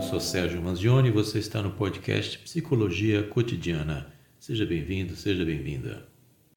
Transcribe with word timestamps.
Eu 0.00 0.04
sou 0.04 0.18
Sérgio 0.18 0.62
Manzioni 0.62 1.08
e 1.08 1.12
você 1.12 1.38
está 1.38 1.60
no 1.60 1.72
podcast 1.72 2.38
Psicologia 2.38 3.22
Cotidiana. 3.22 4.10
Seja 4.38 4.64
bem-vindo, 4.64 5.14
seja 5.14 5.44
bem-vinda. 5.44 6.08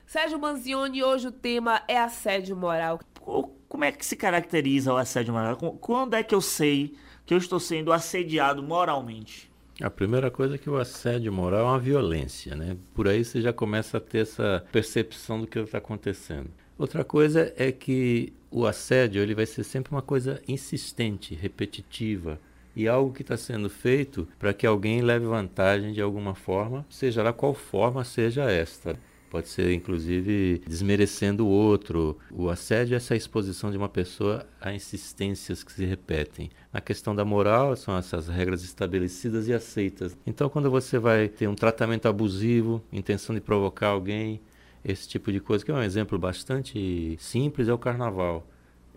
Sérgio 0.06 0.40
Manzioni, 0.40 1.04
hoje 1.04 1.28
o 1.28 1.32
tema 1.32 1.84
é 1.86 2.00
assédio 2.00 2.56
moral. 2.56 3.02
Como 3.68 3.84
é 3.84 3.92
que 3.92 4.06
se 4.06 4.16
caracteriza 4.16 4.94
o 4.94 4.96
assédio 4.96 5.34
moral? 5.34 5.58
Quando 5.58 6.14
é 6.14 6.24
que 6.24 6.34
eu 6.34 6.40
sei 6.40 6.96
que 7.26 7.34
eu 7.34 7.38
estou 7.38 7.60
sendo 7.60 7.92
assediado 7.92 8.64
moralmente? 8.64 9.52
A 9.82 9.90
primeira 9.90 10.32
coisa 10.32 10.56
é 10.56 10.58
que 10.58 10.70
o 10.70 10.78
assédio 10.78 11.34
moral 11.34 11.60
é 11.60 11.64
uma 11.64 11.80
violência, 11.80 12.56
né? 12.56 12.78
Por 12.94 13.10
aí 13.10 13.26
você 13.26 13.42
já 13.42 13.52
começa 13.52 13.98
a 13.98 14.02
ter 14.02 14.20
essa 14.20 14.64
percepção 14.72 15.42
do 15.42 15.48
que 15.48 15.60
está 15.60 15.80
acontecendo. 15.80 16.50
Outra 16.78 17.04
coisa 17.04 17.54
é 17.58 17.74
que 17.74 18.32
o 18.50 18.66
assédio 18.66 19.22
ele 19.22 19.36
vai 19.36 19.46
ser 19.46 19.66
sempre 19.66 19.92
uma 19.92 20.02
coisa 20.02 20.42
insistente, 20.48 21.36
repetitiva, 21.36 22.40
e 22.76 22.88
algo 22.88 23.14
que 23.14 23.22
está 23.22 23.38
sendo 23.38 23.70
feito 23.70 24.28
para 24.40 24.54
que 24.54 24.66
alguém 24.66 25.02
leve 25.02 25.26
vantagem 25.26 25.94
de 25.94 26.02
alguma 26.02 26.36
forma, 26.36 26.86
seja 26.90 27.24
lá 27.24 27.34
qual 27.34 27.54
forma 27.54 28.04
seja 28.04 28.50
esta. 28.50 28.98
Pode 29.34 29.50
ser, 29.50 29.74
inclusive, 29.74 30.62
desmerecendo 30.68 31.44
o 31.44 31.50
outro. 31.50 32.20
O 32.30 32.52
assédio 32.52 32.94
é 32.94 32.98
essa 32.98 33.16
exposição 33.16 33.72
de 33.72 33.78
uma 33.78 33.90
pessoa 33.90 34.46
a 34.62 34.72
insistências 34.72 35.64
que 35.64 35.72
se 35.72 35.84
repetem. 35.86 36.52
Na 36.72 36.80
questão 36.80 37.16
da 37.16 37.26
moral, 37.26 37.76
são 37.76 37.98
essas 37.98 38.28
regras 38.28 38.64
estabelecidas 38.64 39.48
e 39.48 39.54
aceitas. 39.54 40.16
Então, 40.24 40.50
quando 40.50 40.70
você 40.70 41.00
vai 41.00 41.28
ter 41.28 41.48
um 41.48 41.56
tratamento 41.56 42.08
abusivo, 42.08 42.80
intenção 42.92 43.34
de 43.34 43.42
provocar 43.42 43.88
alguém, 43.88 44.40
esse 44.86 45.10
tipo 45.10 45.32
de 45.32 45.40
coisa, 45.40 45.66
que 45.66 45.72
é 45.72 45.74
um 45.74 45.82
exemplo 45.82 46.20
bastante 46.20 47.18
simples, 47.20 47.68
é 47.68 47.74
o 47.74 47.78
carnaval. 47.80 48.46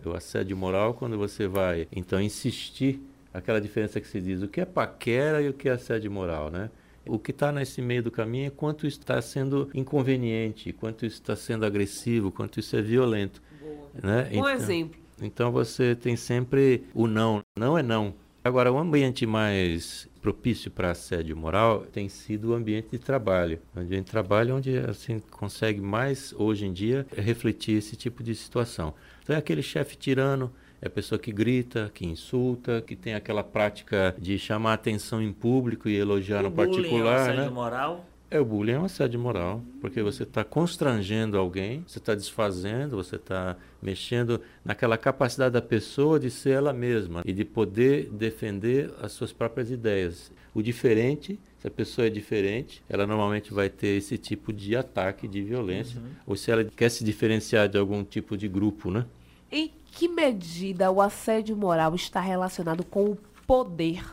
O 0.05 0.11
assédio 0.11 0.55
moral, 0.55 0.93
quando 0.93 1.17
você 1.17 1.49
vai, 1.49 1.89
então, 1.91 2.21
insistir 2.21 3.01
aquela 3.37 3.61
diferença 3.61 4.01
que 4.01 4.09
se 4.09 4.21
diz 4.21 4.43
o 4.43 4.49
que 4.49 4.61
é 4.61 4.65
paquera 4.65 5.43
e 5.43 5.49
o 5.49 5.53
que 5.53 5.69
é 5.69 5.73
assédio 5.73 6.11
moral, 6.11 6.51
né? 6.51 6.71
O 7.07 7.19
que 7.19 7.31
está 7.31 7.53
nesse 7.53 7.81
meio 7.81 8.03
do 8.03 8.11
caminho 8.11 8.47
é 8.47 8.51
quanto 8.51 8.87
está 8.87 9.21
sendo 9.23 9.71
inconveniente, 9.73 10.73
quanto 10.73 11.07
está 11.07 11.37
sendo 11.37 11.65
agressivo, 11.65 12.33
quanto 12.33 12.59
isso 12.59 12.75
é 12.75 12.83
violento. 12.83 13.41
Boa. 13.61 13.91
Né? 14.03 14.29
Um 14.33 14.39
então, 14.39 14.49
exemplo. 14.49 15.01
Então 15.23 15.53
você 15.53 15.95
tem 15.95 16.17
sempre 16.17 16.85
o 16.93 17.07
não. 17.07 17.43
Não 17.57 17.79
é 17.79 17.83
não. 17.83 18.13
Agora, 18.43 18.73
o 18.73 18.79
ambiente 18.79 19.27
mais 19.27 20.09
propício 20.21 20.71
para 20.71 20.91
assédio 20.91 21.37
moral 21.37 21.81
tem 21.93 22.09
sido 22.09 22.51
o 22.51 22.55
ambiente 22.55 22.89
de 22.91 22.99
trabalho. 22.99 23.61
O 23.75 23.81
ambiente 23.81 24.07
de 24.07 24.11
trabalho 24.11 24.57
onde 24.57 24.79
assim 24.79 25.21
consegue 25.31 25.81
mais, 25.81 26.33
hoje 26.37 26.67
em 26.67 26.73
dia, 26.73 27.07
refletir 27.17 27.77
esse 27.77 27.95
tipo 27.97 28.23
de 28.23 28.35
situação. 28.35 28.95
Então 29.23 29.37
é 29.37 29.39
aquele 29.39 29.63
chefe 29.63 29.97
tirano 29.97 30.53
é 30.81 30.87
a 30.87 30.91
pessoa 30.91 31.19
que 31.19 31.33
grita, 31.33 31.91
que 31.95 32.07
insulta, 32.07 32.83
que 32.87 32.95
tem 32.95 33.15
aquela 33.15 33.43
prática 33.43 34.15
de 34.19 34.39
chamar 34.39 34.75
atenção 34.75 35.23
em 35.23 35.33
público 35.33 35.89
e 35.89 35.97
elogiar 35.97 36.41
o 36.41 36.45
no 36.45 36.53
particular. 36.53 37.31
É 37.31 37.33
um 37.33 37.37
né? 37.37 37.51
moral? 37.51 38.07
É, 38.29 38.41
o 38.41 38.45
bullying 38.45 38.73
é 38.73 38.79
um 38.79 38.85
assédio 38.85 39.21
moral, 39.21 39.63
porque 39.81 40.03
você 40.03 40.25
está 40.25 40.43
constrangendo 40.43 41.39
alguém, 41.39 41.85
você 41.87 41.99
está 41.99 42.13
desfazendo, 42.13 42.97
você 42.97 43.15
está 43.15 43.57
mexendo 43.81 44.41
naquela 44.65 44.99
capacidade 44.99 45.53
da 45.53 45.63
pessoa 45.63 46.19
de 46.19 46.29
ser 46.29 46.51
ela 46.51 46.73
mesma 46.73 47.23
e 47.25 47.33
de 47.33 47.45
poder 47.45 48.11
defender 48.11 48.93
as 49.01 49.13
suas 49.13 49.33
próprias 49.33 49.71
ideias. 49.71 50.33
O 50.53 50.61
diferente, 50.61 51.39
se 51.61 51.69
a 51.69 51.71
pessoa 51.71 52.09
é 52.09 52.11
diferente, 52.11 52.83
ela 52.89 53.07
normalmente 53.07 53.55
vai 53.55 53.69
ter 53.69 53.97
esse 53.97 54.19
tipo 54.19 54.53
de 54.53 54.75
ataque, 54.75 55.29
de 55.29 55.41
violência, 55.43 56.01
uhum. 56.01 56.07
ou 56.27 56.37
se 56.37 56.51
ela 56.51 56.65
quer 56.65 56.89
se 56.89 57.05
diferenciar 57.05 57.69
de 57.69 57.79
algum 57.79 58.03
tipo 58.03 58.37
de 58.37 58.49
grupo, 58.49 58.91
né? 58.91 59.07
Em 59.51 59.71
que 59.93 60.09
medida 60.09 60.91
o 60.91 61.01
assédio 61.01 61.57
moral 61.57 61.95
está 61.95 62.21
relacionado 62.21 62.85
com 62.85 63.05
o 63.11 63.19
poder? 63.47 64.05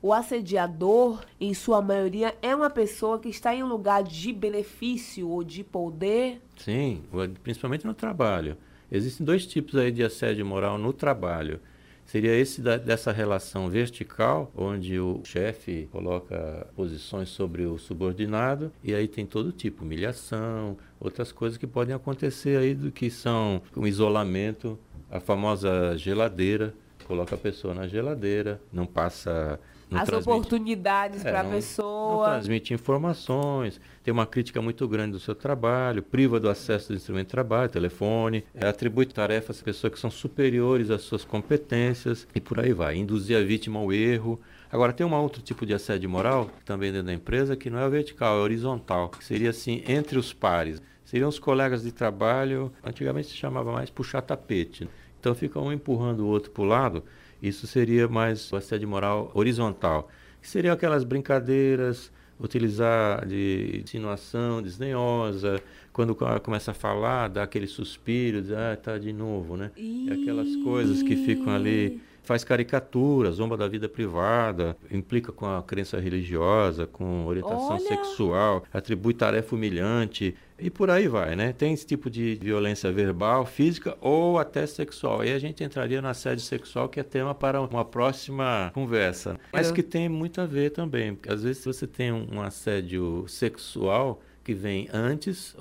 O 0.00 0.12
assediador, 0.12 1.24
em 1.40 1.54
sua 1.54 1.80
maioria, 1.80 2.34
é 2.42 2.54
uma 2.54 2.68
pessoa 2.68 3.18
que 3.18 3.28
está 3.28 3.54
em 3.54 3.62
um 3.62 3.68
lugar 3.68 4.02
de 4.02 4.32
benefício 4.32 5.28
ou 5.28 5.42
de 5.42 5.64
poder? 5.64 6.42
Sim, 6.56 7.02
principalmente 7.42 7.86
no 7.86 7.94
trabalho. 7.94 8.56
Existem 8.92 9.24
dois 9.24 9.46
tipos 9.46 9.76
aí 9.76 9.90
de 9.90 10.02
assédio 10.02 10.44
moral 10.44 10.76
no 10.76 10.92
trabalho. 10.92 11.58
Seria 12.04 12.36
esse 12.36 12.60
da, 12.60 12.76
dessa 12.76 13.12
relação 13.12 13.70
vertical, 13.70 14.52
onde 14.54 14.98
o 15.00 15.22
chefe 15.24 15.88
coloca 15.90 16.66
posições 16.76 17.30
sobre 17.30 17.64
o 17.64 17.78
subordinado, 17.78 18.70
e 18.82 18.94
aí 18.94 19.08
tem 19.08 19.24
todo 19.24 19.50
tipo, 19.52 19.84
humilhação, 19.84 20.76
outras 21.04 21.30
coisas 21.30 21.58
que 21.58 21.66
podem 21.66 21.94
acontecer 21.94 22.58
aí 22.58 22.74
do 22.74 22.90
que 22.90 23.10
são 23.10 23.60
um 23.76 23.86
isolamento, 23.86 24.78
a 25.10 25.20
famosa 25.20 25.96
geladeira, 25.96 26.74
coloca 27.06 27.34
a 27.34 27.38
pessoa 27.38 27.74
na 27.74 27.86
geladeira, 27.86 28.60
não 28.72 28.86
passa 28.86 29.60
as 29.92 30.08
oportunidades 30.08 31.24
é, 31.24 31.30
para 31.30 31.40
a 31.42 31.44
pessoa. 31.44 32.26
Não 32.26 32.32
transmite 32.32 32.74
informações, 32.74 33.80
tem 34.02 34.12
uma 34.12 34.26
crítica 34.26 34.60
muito 34.60 34.86
grande 34.88 35.12
do 35.12 35.20
seu 35.20 35.34
trabalho, 35.34 36.02
priva 36.02 36.40
do 36.40 36.48
acesso 36.48 36.88
do 36.88 36.96
instrumento 36.96 37.26
de 37.26 37.30
trabalho, 37.30 37.68
telefone, 37.68 38.44
é, 38.54 38.66
atribui 38.66 39.06
tarefas 39.06 39.60
a 39.60 39.64
pessoas 39.64 39.92
que 39.92 39.98
são 39.98 40.10
superiores 40.10 40.90
às 40.90 41.02
suas 41.02 41.24
competências 41.24 42.26
e 42.34 42.40
por 42.40 42.58
aí 42.58 42.72
vai, 42.72 42.96
induzir 42.96 43.36
a 43.36 43.42
vítima 43.42 43.78
ao 43.78 43.92
erro. 43.92 44.40
Agora, 44.72 44.92
tem 44.92 45.06
um 45.06 45.14
outro 45.14 45.40
tipo 45.40 45.64
de 45.64 45.72
assédio 45.72 46.10
moral, 46.10 46.50
também 46.64 46.90
dentro 46.90 47.06
da 47.06 47.14
empresa, 47.14 47.54
que 47.54 47.70
não 47.70 47.78
é 47.78 47.88
vertical, 47.88 48.38
é 48.38 48.40
horizontal, 48.40 49.08
que 49.08 49.24
seria 49.24 49.50
assim, 49.50 49.84
entre 49.86 50.18
os 50.18 50.32
pares. 50.32 50.82
Seriam 51.04 51.28
os 51.28 51.38
colegas 51.38 51.82
de 51.82 51.92
trabalho, 51.92 52.72
antigamente 52.82 53.28
se 53.28 53.34
chamava 53.34 53.72
mais 53.72 53.90
puxar 53.90 54.22
tapete. 54.22 54.88
Então 55.20 55.34
fica 55.34 55.60
um 55.60 55.72
empurrando 55.72 56.20
o 56.20 56.26
outro 56.26 56.50
para 56.50 56.62
o 56.62 56.66
lado 56.66 57.04
isso 57.44 57.66
seria 57.66 58.08
mais 58.08 58.50
o 58.50 58.56
assédio 58.56 58.88
moral 58.88 59.30
horizontal, 59.34 60.08
que 60.40 60.48
seriam 60.48 60.72
aquelas 60.72 61.04
brincadeiras, 61.04 62.10
utilizar 62.40 63.26
de 63.26 63.82
insinuação 63.84 64.62
desdenhosa, 64.62 65.60
quando 65.92 66.16
começa 66.42 66.70
a 66.70 66.74
falar, 66.74 67.28
dá 67.28 67.42
aquele 67.42 67.66
suspiro, 67.66 68.40
diz, 68.40 68.50
ah, 68.52 68.76
tá 68.76 68.96
de 68.96 69.12
novo, 69.12 69.58
né? 69.58 69.70
E 69.76 70.10
aquelas 70.10 70.56
coisas 70.56 71.02
que 71.02 71.16
ficam 71.16 71.52
ali 71.52 72.00
faz 72.22 72.42
caricatura, 72.42 73.30
zomba 73.30 73.56
da 73.58 73.68
vida 73.68 73.88
privada, 73.90 74.74
implica 74.90 75.30
com 75.30 75.44
a 75.44 75.62
crença 75.62 76.00
religiosa, 76.00 76.86
com 76.86 77.26
orientação 77.26 77.76
Olha. 77.76 77.86
sexual, 77.86 78.64
atribui 78.72 79.12
tarefa 79.12 79.54
humilhante 79.54 80.34
e 80.58 80.70
por 80.70 80.90
aí 80.90 81.08
vai, 81.08 81.34
né? 81.34 81.52
Tem 81.52 81.72
esse 81.72 81.86
tipo 81.86 82.08
de 82.08 82.36
violência 82.36 82.90
verbal, 82.92 83.44
física 83.44 83.96
ou 84.00 84.38
até 84.38 84.66
sexual. 84.66 85.20
Aí 85.20 85.32
a 85.32 85.38
gente 85.38 85.64
entraria 85.64 86.00
na 86.00 86.10
assédio 86.10 86.44
sexual, 86.44 86.88
que 86.88 87.00
é 87.00 87.02
tema 87.02 87.34
para 87.34 87.60
uma 87.60 87.84
próxima 87.84 88.70
conversa, 88.74 89.38
mas 89.52 89.70
que 89.70 89.82
tem 89.82 90.08
muito 90.08 90.40
a 90.40 90.46
ver 90.46 90.70
também, 90.70 91.14
porque 91.14 91.32
às 91.32 91.42
vezes 91.42 91.64
você 91.64 91.86
tem 91.86 92.12
um 92.12 92.40
assédio 92.40 93.24
sexual 93.28 94.20
que 94.44 94.52
vem 94.52 94.88
antes, 94.92 95.56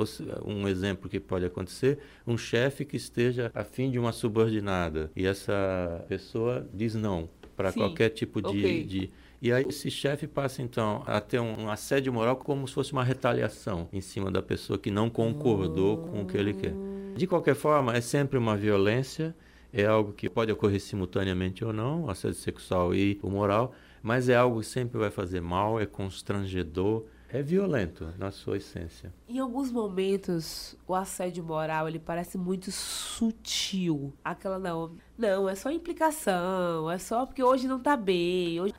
um 0.46 0.68
exemplo 0.68 1.10
que 1.10 1.20
pode 1.20 1.46
acontecer, 1.46 2.00
um 2.28 2.38
chefe 2.38 2.84
que 2.84 2.98
esteja 2.98 3.50
afim 3.56 3.90
de 3.90 3.98
uma 3.98 4.12
subordinada 4.12 5.10
e 5.16 5.26
essa 5.26 6.04
pessoa 6.10 6.68
diz 6.74 6.94
não 6.94 7.30
para 7.56 7.72
qualquer 7.72 8.10
tipo 8.10 8.42
de, 8.42 8.48
okay. 8.48 8.84
de 8.84 9.12
e 9.44 9.52
aí 9.52 9.66
esse 9.68 9.92
chefe 9.92 10.26
passa 10.26 10.62
então 10.62 11.04
a 11.06 11.20
ter 11.20 11.38
um, 11.38 11.70
assédio 11.70 12.14
moral 12.14 12.38
como 12.38 12.66
se 12.66 12.74
fosse 12.74 12.94
uma 12.94 13.04
retaliação 13.04 13.90
em 13.92 14.00
cima 14.00 14.32
da 14.32 14.42
pessoa 14.42 14.80
que 14.80 14.90
não 14.90 15.10
concordou 15.10 15.98
com 15.98 16.22
o 16.22 16.26
que 16.26 16.38
ele 16.38 16.54
quer. 16.54 16.74
De 17.14 17.28
qualquer 17.28 17.54
forma, 17.54 17.94
é 17.94 18.00
sempre 18.00 18.38
uma 18.38 18.56
violência, 18.56 19.36
é 19.74 19.86
algo 19.86 20.14
que 20.14 20.30
pode 20.30 20.50
ocorrer 20.50 20.80
simultaneamente 20.80 21.66
ou 21.66 21.74
não, 21.74 22.06
o 22.06 22.10
assédio 22.10 22.38
sexual 22.38 22.96
e 22.96 23.20
o 23.22 23.30
moral, 23.30 23.76
mas 24.02 24.30
é 24.30 24.36
algo 24.38 24.62
que 24.62 24.66
sempre 24.66 24.98
vai 24.98 25.12
fazer 25.12 25.42
mal, 25.42 25.78
é 25.78 25.86
constrangedor, 25.86 27.04
é 27.34 27.42
violento 27.42 28.14
na 28.20 28.30
sua 28.30 28.58
essência. 28.58 29.12
Em 29.28 29.40
alguns 29.40 29.72
momentos, 29.72 30.78
o 30.88 30.94
assédio 30.94 31.44
moral 31.44 31.90
ele 31.90 31.98
parece 31.98 32.38
muito 32.38 32.72
sutil. 32.72 34.14
Aquela 34.24 34.60
não, 34.60 34.96
não, 35.18 35.50
é 35.50 35.56
só 35.56 35.72
implicação, 35.72 36.92
é 36.92 37.00
só 37.00 37.26
porque 37.26 37.44
hoje 37.44 37.68
não 37.68 37.80
tá 37.80 37.98
bem. 37.98 38.62
Hoje... 38.62 38.76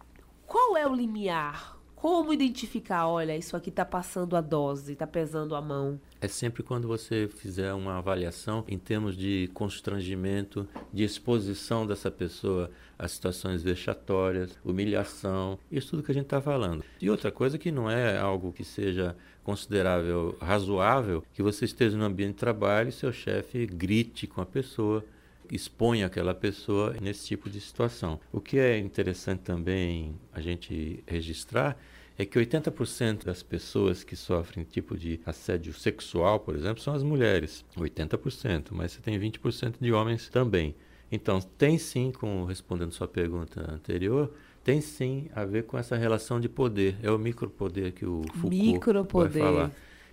Qual 0.47 0.77
é 0.77 0.87
o 0.87 0.95
limiar? 0.95 1.74
Como 2.05 2.35
identificar, 2.35 3.09
olha, 3.09 3.35
isso 3.35 3.57
aqui 3.57 3.71
está 3.71 3.83
passando 3.83 4.37
a 4.37 4.43
dose, 4.43 4.93
está 4.93 5.07
pesando 5.07 5.57
a 5.57 5.63
mão? 5.63 5.99
É 6.21 6.29
sempre 6.29 6.63
quando 6.63 6.87
você 6.87 7.27
fizer 7.35 7.73
uma 7.73 7.97
avaliação 7.97 8.63
em 8.69 8.79
termos 8.79 9.17
de 9.17 9.49
constrangimento, 9.55 10.69
de 10.93 11.03
exposição 11.03 11.87
dessa 11.87 12.11
pessoa 12.11 12.71
a 12.99 13.09
situações 13.09 13.63
vexatórias, 13.63 14.51
humilhação, 14.63 15.59
isso 15.73 15.93
tudo 15.93 16.03
que 16.03 16.11
a 16.11 16.15
gente 16.15 16.25
está 16.25 16.43
falando. 16.43 16.85
E 17.01 17.09
outra 17.09 17.33
coisa 17.33 17.57
que 17.57 17.73
não 17.73 17.91
é 17.91 18.19
algo 18.19 18.53
que 18.53 18.65
seja 18.65 19.17
considerável, 19.43 20.37
razoável, 20.43 21.25
que 21.33 21.43
você 21.43 21.65
esteja 21.65 21.97
no 21.97 22.05
ambiente 22.05 22.33
de 22.33 22.39
trabalho 22.41 22.91
e 22.91 22.93
seu 22.93 23.15
chefe 23.15 23.65
grite 23.65 24.27
com 24.27 24.43
a 24.43 24.47
pessoa, 24.47 25.03
exponha 25.51 26.05
aquela 26.05 26.35
pessoa 26.35 26.95
nesse 27.01 27.29
tipo 27.29 27.49
de 27.49 27.63
situação. 27.63 28.21
O 28.31 28.43
que 28.43 28.59
é 28.59 28.79
interessante 28.79 29.41
também 29.41 30.15
a 30.35 30.41
gente 30.43 31.03
registrar 31.07 31.79
é 32.17 32.25
que 32.25 32.39
80% 32.39 33.25
das 33.25 33.43
pessoas 33.43 34.05
que 34.05 34.15
sofrem 34.15 34.65
tipo 34.65 34.97
de 34.97 35.21
assédio 35.27 35.73
sexual, 35.73 36.39
por 36.41 36.55
exemplo, 36.55 36.81
são 36.83 36.95
as 36.95 37.03
mulheres. 37.03 37.65
80%, 37.77 38.69
mas 38.71 38.93
você 38.93 39.01
tem 39.01 39.19
20% 39.19 39.75
de 39.81 39.93
homens 39.93 40.29
também. 40.29 40.75
Então, 41.11 41.41
tem 41.41 41.77
sim, 41.77 42.13
com, 42.13 42.45
respondendo 42.45 42.93
sua 42.93 43.09
pergunta 43.09 43.61
anterior, 43.73 44.33
tem 44.63 44.81
sim 44.81 45.29
a 45.35 45.45
ver 45.45 45.65
com 45.65 45.77
essa 45.77 45.97
relação 45.97 46.41
de 46.41 46.49
poder. 46.49 46.97
É 47.03 47.11
o 47.11 47.19
micropoder 47.19 47.93
que 47.93 48.07
o 48.07 48.23
Foucault 48.35 48.57
micropoder. 48.57 49.31
vai 49.33 49.43
falar. 49.43 49.71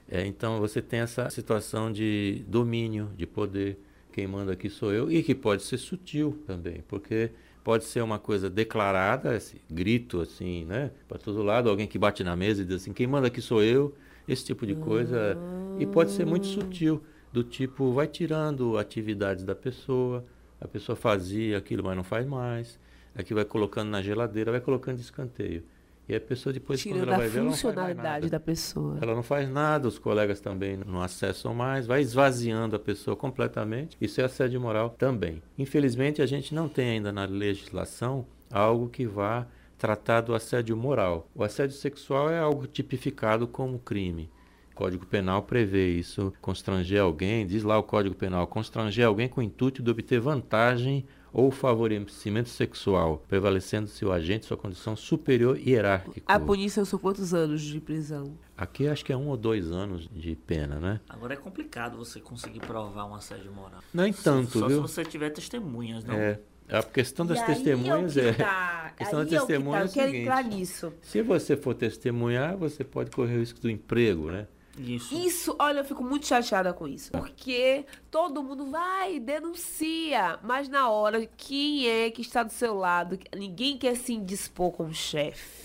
É, 0.09 0.25
então, 0.25 0.59
você 0.59 0.81
tem 0.81 0.99
essa 1.01 1.29
situação 1.29 1.91
de 1.91 2.43
domínio, 2.47 3.11
de 3.15 3.25
poder. 3.25 3.79
Quem 4.11 4.27
manda 4.27 4.51
aqui 4.51 4.69
sou 4.69 4.91
eu. 4.91 5.09
E 5.09 5.23
que 5.23 5.33
pode 5.33 5.63
ser 5.63 5.77
sutil 5.77 6.37
também, 6.45 6.83
porque 6.87 7.31
pode 7.63 7.85
ser 7.85 8.01
uma 8.01 8.19
coisa 8.19 8.49
declarada, 8.49 9.35
esse 9.35 9.61
grito 9.69 10.21
assim, 10.21 10.65
né? 10.65 10.91
Para 11.07 11.17
todo 11.17 11.43
lado, 11.43 11.69
alguém 11.69 11.87
que 11.87 11.99
bate 11.99 12.23
na 12.23 12.35
mesa 12.35 12.61
e 12.61 12.65
diz 12.65 12.81
assim, 12.81 12.93
quem 12.93 13.07
manda 13.07 13.27
aqui 13.27 13.41
sou 13.41 13.63
eu. 13.63 13.93
Esse 14.27 14.45
tipo 14.45 14.65
de 14.65 14.75
coisa. 14.75 15.37
E 15.79 15.85
pode 15.85 16.11
ser 16.11 16.25
muito 16.25 16.45
sutil, 16.45 17.03
do 17.33 17.43
tipo, 17.43 17.91
vai 17.91 18.07
tirando 18.07 18.77
atividades 18.77 19.43
da 19.43 19.55
pessoa, 19.55 20.23
a 20.59 20.67
pessoa 20.67 20.95
fazia 20.95 21.57
aquilo, 21.57 21.83
mas 21.83 21.97
não 21.97 22.03
faz 22.03 22.25
mais. 22.25 22.79
Aqui 23.15 23.33
vai 23.33 23.43
colocando 23.43 23.89
na 23.89 24.01
geladeira, 24.01 24.51
vai 24.51 24.61
colocando 24.61 24.97
de 24.97 25.01
escanteio. 25.01 25.63
E 26.11 26.15
a 26.15 26.19
pessoa 26.19 26.51
depois, 26.51 26.81
Tirando 26.81 26.99
quando 26.99 27.07
ela 27.07 27.17
vai 27.19 27.29
ver, 27.29 27.37
ela 27.37 27.45
não 27.45 27.51
funcionalidade 27.53 28.29
da 28.29 28.37
pessoa. 28.37 28.99
Ela 29.01 29.15
não 29.15 29.23
faz 29.23 29.49
nada, 29.49 29.87
os 29.87 29.97
colegas 29.97 30.41
também 30.41 30.75
não 30.85 31.01
acessam 31.01 31.55
mais, 31.55 31.87
vai 31.87 32.01
esvaziando 32.01 32.75
a 32.75 32.79
pessoa 32.79 33.15
completamente. 33.15 33.95
Isso 34.01 34.19
é 34.19 34.25
assédio 34.25 34.59
moral 34.59 34.89
também. 34.89 35.41
Infelizmente, 35.57 36.21
a 36.21 36.25
gente 36.25 36.53
não 36.53 36.67
tem 36.67 36.89
ainda 36.89 37.13
na 37.13 37.23
legislação 37.23 38.25
algo 38.51 38.89
que 38.89 39.05
vá 39.05 39.47
tratar 39.77 40.19
do 40.19 40.35
assédio 40.35 40.75
moral. 40.75 41.29
O 41.33 41.45
assédio 41.45 41.77
sexual 41.77 42.29
é 42.29 42.37
algo 42.37 42.67
tipificado 42.67 43.47
como 43.47 43.79
crime. 43.79 44.29
O 44.73 44.75
Código 44.75 45.05
Penal 45.05 45.43
prevê 45.43 45.91
isso, 45.91 46.33
constranger 46.41 46.99
alguém, 46.99 47.47
diz 47.47 47.63
lá 47.63 47.77
o 47.77 47.83
Código 47.83 48.15
Penal, 48.15 48.45
constranger 48.47 49.07
alguém 49.07 49.29
com 49.29 49.39
o 49.39 49.43
intuito 49.43 49.81
de 49.81 49.89
obter 49.89 50.19
vantagem 50.19 51.05
ou 51.33 51.49
favorecimento 51.51 52.49
sexual, 52.49 53.23
prevalecendo 53.27 53.87
seu 53.87 54.11
agente 54.11 54.45
sua 54.45 54.57
condição 54.57 54.95
superior 54.95 55.57
hierárquica. 55.57 56.21
A 56.25 56.39
punição 56.39 56.83
são 56.83 56.99
quantos 56.99 57.33
anos 57.33 57.61
de 57.61 57.79
prisão? 57.79 58.37
Aqui 58.57 58.87
acho 58.87 59.03
que 59.03 59.13
é 59.13 59.17
um 59.17 59.27
ou 59.27 59.37
dois 59.37 59.71
anos 59.71 60.09
de 60.11 60.35
pena, 60.35 60.79
né? 60.79 60.99
Agora 61.09 61.33
é 61.33 61.37
complicado 61.37 61.97
você 61.97 62.19
conseguir 62.19 62.59
provar 62.59 63.05
um 63.05 63.15
assédio 63.15 63.51
moral. 63.51 63.79
Nem 63.93 64.11
tanto, 64.13 64.59
Só 64.59 64.67
viu? 64.67 64.77
se 64.77 64.81
você 64.81 65.05
tiver 65.05 65.29
testemunhas, 65.29 66.03
não? 66.03 66.15
É. 66.15 66.39
A 66.69 66.83
questão 66.83 67.25
das 67.25 67.39
e 67.39 67.45
testemunhas 67.45 68.15
é. 68.15 68.33
Tá. 68.33 68.85
A 68.85 68.89
questão 68.91 69.19
das 69.19 69.29
testemunhas 69.29 69.91
é, 69.91 69.93
tá. 69.93 70.01
é 70.01 70.03
o 70.03 70.05
seguinte, 70.05 70.21
entrar 70.21 70.43
nisso. 70.43 70.93
Se 71.01 71.21
você 71.21 71.57
for 71.57 71.73
testemunhar, 71.73 72.55
você 72.55 72.83
pode 72.83 73.11
correr 73.11 73.35
o 73.35 73.39
risco 73.39 73.59
do 73.59 73.69
emprego, 73.69 74.31
né? 74.31 74.47
Isso. 74.77 75.13
Isso, 75.15 75.55
olha, 75.59 75.79
eu 75.79 75.85
fico 75.85 76.03
muito 76.03 76.27
chateada 76.27 76.73
com 76.73 76.87
isso. 76.87 77.11
Porque 77.11 77.85
todo 78.09 78.43
mundo 78.43 78.67
vai, 78.67 79.19
denuncia. 79.19 80.39
Mas 80.43 80.69
na 80.69 80.89
hora, 80.89 81.25
quem 81.37 81.87
é 81.87 82.09
que 82.09 82.21
está 82.21 82.43
do 82.43 82.51
seu 82.51 82.73
lado? 82.73 83.19
Ninguém 83.35 83.77
quer 83.77 83.95
se 83.95 84.13
indispor 84.13 84.71
com 84.71 84.85
o 84.85 84.93
chefe. 84.93 85.61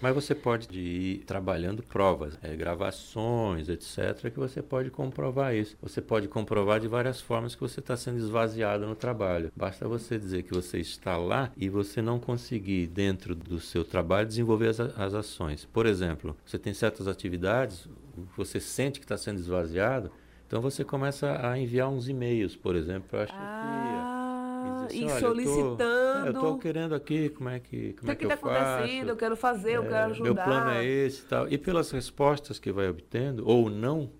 Mas 0.00 0.14
você 0.14 0.32
pode 0.32 0.78
ir 0.78 1.24
trabalhando 1.24 1.82
provas, 1.82 2.38
é, 2.40 2.54
gravações, 2.54 3.68
etc., 3.68 4.30
que 4.30 4.38
você 4.38 4.62
pode 4.62 4.90
comprovar 4.90 5.56
isso. 5.56 5.76
Você 5.82 6.00
pode 6.00 6.28
comprovar 6.28 6.78
de 6.78 6.86
várias 6.86 7.20
formas 7.20 7.56
que 7.56 7.60
você 7.60 7.80
está 7.80 7.96
sendo 7.96 8.18
esvaziado 8.18 8.86
no 8.86 8.94
trabalho. 8.94 9.50
Basta 9.56 9.88
você 9.88 10.16
dizer 10.16 10.44
que 10.44 10.54
você 10.54 10.78
está 10.78 11.16
lá 11.16 11.50
e 11.56 11.68
você 11.68 12.00
não 12.00 12.20
conseguir, 12.20 12.86
dentro 12.86 13.34
do 13.34 13.58
seu 13.58 13.84
trabalho, 13.84 14.28
desenvolver 14.28 14.68
as, 14.68 14.78
as 14.78 15.14
ações. 15.14 15.64
Por 15.64 15.84
exemplo, 15.84 16.36
você 16.46 16.58
tem 16.60 16.72
certas 16.72 17.08
atividades, 17.08 17.88
você 18.36 18.60
sente 18.60 18.98
que 18.98 19.04
está 19.04 19.16
sendo 19.16 19.38
esvaziado, 19.38 20.10
então 20.46 20.60
você 20.60 20.84
começa 20.84 21.46
a 21.46 21.58
enviar 21.58 21.88
uns 21.88 22.08
e-mails, 22.08 22.56
por 22.56 22.74
exemplo, 22.74 23.08
para 23.10 23.24
a 23.24 23.26
chefia. 23.26 23.38
Ah, 23.40 24.88
e, 24.90 25.04
assim, 25.04 25.20
solicitando. 25.20 26.26
Eu 26.26 26.32
estou 26.32 26.58
querendo 26.58 26.94
aqui, 26.94 27.28
como 27.28 27.48
é 27.48 27.60
que, 27.60 27.92
como 27.94 28.10
é 28.10 28.14
que, 28.14 28.22
que 28.22 28.28
tá 28.28 28.34
eu 28.34 28.38
faço? 28.38 28.56
acontecendo? 28.56 29.08
Eu 29.10 29.16
quero 29.16 29.36
fazer, 29.36 29.72
é, 29.72 29.76
eu 29.76 29.82
quero 29.82 30.10
ajudar. 30.10 30.24
Meu 30.24 30.34
plano 30.34 30.70
é 30.70 30.84
esse 30.84 31.22
e 31.22 31.26
tal. 31.26 31.48
E 31.48 31.58
pelas 31.58 31.90
respostas 31.90 32.58
que 32.58 32.72
vai 32.72 32.88
obtendo, 32.88 33.46
ou 33.46 33.68
não, 33.68 34.10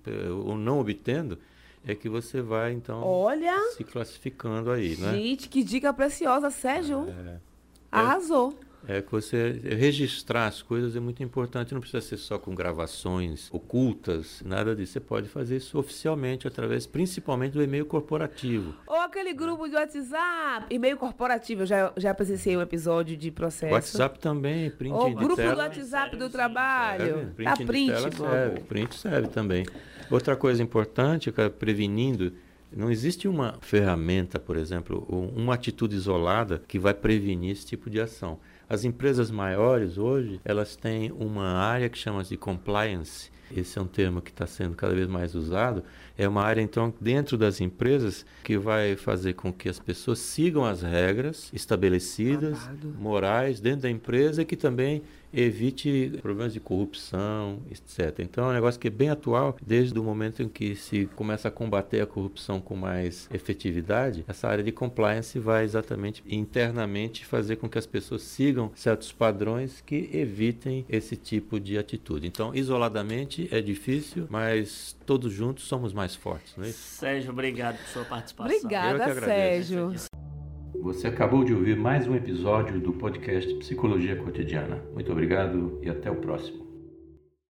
ou 0.44 0.56
não 0.56 0.80
obtendo, 0.80 1.38
é 1.86 1.94
que 1.94 2.08
você 2.08 2.42
vai, 2.42 2.72
então, 2.72 3.02
Olha, 3.02 3.56
se 3.76 3.84
classificando 3.84 4.70
aí, 4.70 4.96
né? 4.96 5.12
Gente, 5.12 5.48
que 5.48 5.62
dica 5.64 5.92
preciosa, 5.92 6.50
Sérgio. 6.50 7.06
É, 7.08 7.38
Arrasou. 7.90 8.58
É 8.86 9.02
que 9.02 9.10
você 9.10 9.60
registrar 9.64 10.46
as 10.46 10.62
coisas 10.62 10.94
é 10.94 11.00
muito 11.00 11.22
importante, 11.22 11.74
não 11.74 11.80
precisa 11.80 12.00
ser 12.00 12.16
só 12.16 12.38
com 12.38 12.54
gravações 12.54 13.48
ocultas, 13.52 14.42
nada 14.44 14.74
disso. 14.74 14.92
Você 14.92 15.00
pode 15.00 15.28
fazer 15.28 15.56
isso 15.56 15.78
oficialmente 15.78 16.46
através, 16.46 16.86
principalmente 16.86 17.52
do 17.52 17.62
e-mail 17.62 17.84
corporativo. 17.84 18.74
Ou 18.86 19.00
aquele 19.00 19.32
grupo 19.32 19.68
de 19.68 19.74
WhatsApp, 19.74 20.66
e-mail 20.70 20.96
corporativo. 20.96 21.62
Eu 21.62 21.66
já, 21.66 21.92
já 21.96 22.14
presenciei 22.14 22.56
um 22.56 22.62
episódio 22.62 23.16
de 23.16 23.30
processo. 23.30 23.72
WhatsApp 23.72 24.18
também, 24.18 24.70
print 24.70 24.94
Ou 24.94 25.08
de 25.08 25.14
grupo 25.14 25.36
tela. 25.36 25.54
do 25.54 25.58
WhatsApp 25.58 26.16
do 26.16 26.30
trabalho. 26.30 27.04
Serve, 27.04 27.34
print, 27.34 27.48
tá, 27.48 27.56
print, 27.66 27.92
tela 27.92 28.10
serve, 28.12 28.60
print 28.60 28.94
serve 28.94 29.28
também. 29.28 29.66
Outra 30.10 30.36
coisa 30.36 30.62
importante, 30.62 31.32
prevenindo 31.58 32.32
não 32.74 32.90
existe 32.90 33.26
uma 33.26 33.54
ferramenta, 33.60 34.38
por 34.38 34.56
exemplo, 34.56 35.06
uma 35.34 35.54
atitude 35.54 35.96
isolada 35.96 36.62
que 36.68 36.78
vai 36.78 36.92
prevenir 36.92 37.52
esse 37.52 37.64
tipo 37.64 37.88
de 37.88 38.00
ação. 38.00 38.38
As 38.68 38.84
empresas 38.84 39.30
maiores 39.30 39.96
hoje, 39.96 40.40
elas 40.44 40.76
têm 40.76 41.10
uma 41.12 41.52
área 41.52 41.88
que 41.88 41.96
chama 41.96 42.22
de 42.22 42.36
compliance. 42.36 43.30
Esse 43.56 43.78
é 43.78 43.82
um 43.82 43.86
termo 43.86 44.20
que 44.20 44.30
está 44.30 44.46
sendo 44.46 44.76
cada 44.76 44.94
vez 44.94 45.08
mais 45.08 45.34
usado. 45.34 45.82
É 46.18 46.28
uma 46.28 46.42
área, 46.42 46.60
então, 46.60 46.92
dentro 47.00 47.38
das 47.38 47.62
empresas 47.62 48.26
que 48.44 48.58
vai 48.58 48.94
fazer 48.94 49.32
com 49.32 49.50
que 49.50 49.70
as 49.70 49.78
pessoas 49.78 50.18
sigam 50.18 50.66
as 50.66 50.82
regras 50.82 51.50
estabelecidas, 51.54 52.58
morais, 52.98 53.58
dentro 53.58 53.82
da 53.82 53.90
empresa, 53.90 54.44
que 54.44 54.54
também 54.54 55.02
evite 55.32 56.18
problemas 56.22 56.52
de 56.52 56.60
corrupção, 56.60 57.60
etc. 57.70 58.20
Então 58.20 58.44
é 58.46 58.50
um 58.50 58.54
negócio 58.54 58.80
que 58.80 58.88
é 58.88 58.90
bem 58.90 59.10
atual 59.10 59.56
desde 59.64 59.98
o 59.98 60.02
momento 60.02 60.42
em 60.42 60.48
que 60.48 60.74
se 60.74 61.06
começa 61.16 61.48
a 61.48 61.50
combater 61.50 62.00
a 62.00 62.06
corrupção 62.06 62.60
com 62.60 62.76
mais 62.76 63.28
efetividade. 63.32 64.24
Essa 64.26 64.48
área 64.48 64.64
de 64.64 64.72
compliance 64.72 65.38
vai 65.38 65.64
exatamente 65.64 66.22
internamente 66.28 67.24
fazer 67.24 67.56
com 67.56 67.68
que 67.68 67.78
as 67.78 67.86
pessoas 67.86 68.22
sigam 68.22 68.70
certos 68.74 69.12
padrões 69.12 69.82
que 69.84 70.10
evitem 70.12 70.84
esse 70.88 71.16
tipo 71.16 71.60
de 71.60 71.78
atitude. 71.78 72.26
Então, 72.26 72.54
isoladamente 72.54 73.48
é 73.50 73.60
difícil, 73.60 74.26
mas 74.30 74.96
todos 75.06 75.32
juntos 75.32 75.64
somos 75.64 75.92
mais 75.92 76.14
fortes, 76.14 76.54
não 76.56 76.64
é 76.64 76.68
isso? 76.68 76.78
Sérgio, 76.78 77.30
obrigado 77.30 77.78
por 77.78 77.86
sua 77.88 78.04
participação. 78.04 78.56
Obrigada, 78.56 79.14
Sérgio. 79.20 79.92
Você 80.80 81.08
acabou 81.08 81.42
de 81.44 81.52
ouvir 81.52 81.76
mais 81.76 82.06
um 82.06 82.14
episódio 82.14 82.80
do 82.80 82.92
podcast 82.92 83.52
Psicologia 83.54 84.14
Cotidiana. 84.16 84.82
Muito 84.94 85.10
obrigado 85.10 85.78
e 85.82 85.90
até 85.90 86.10
o 86.10 86.16
próximo. 86.16 86.67